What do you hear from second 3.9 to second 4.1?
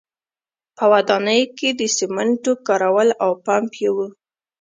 و